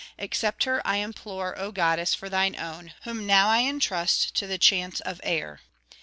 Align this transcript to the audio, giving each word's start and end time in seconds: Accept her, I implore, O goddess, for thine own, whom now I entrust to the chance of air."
Accept 0.17 0.63
her, 0.63 0.81
I 0.83 0.95
implore, 0.95 1.55
O 1.59 1.71
goddess, 1.71 2.15
for 2.15 2.27
thine 2.27 2.55
own, 2.55 2.95
whom 3.03 3.27
now 3.27 3.49
I 3.49 3.59
entrust 3.61 4.33
to 4.37 4.47
the 4.47 4.57
chance 4.57 4.99
of 5.01 5.21
air." 5.23 5.61